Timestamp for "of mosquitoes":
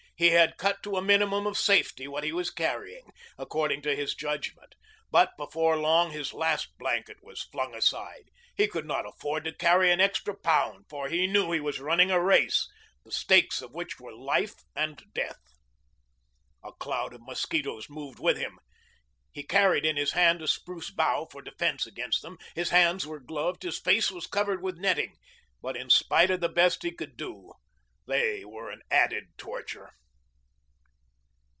17.15-17.89